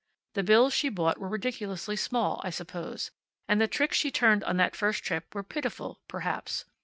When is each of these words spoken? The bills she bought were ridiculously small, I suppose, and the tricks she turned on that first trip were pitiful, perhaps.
The 0.33 0.41
bills 0.41 0.73
she 0.73 0.89
bought 0.89 1.19
were 1.19 1.27
ridiculously 1.29 1.95
small, 1.95 2.41
I 2.43 2.49
suppose, 2.49 3.11
and 3.47 3.61
the 3.61 3.67
tricks 3.67 3.97
she 3.97 4.09
turned 4.09 4.43
on 4.45 4.57
that 4.57 4.75
first 4.75 5.03
trip 5.03 5.35
were 5.35 5.43
pitiful, 5.43 5.99
perhaps. 6.07 6.65